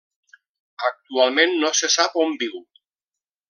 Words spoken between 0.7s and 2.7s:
Actualment no se sap on viu.